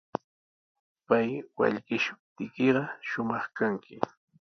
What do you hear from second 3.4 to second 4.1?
tranki.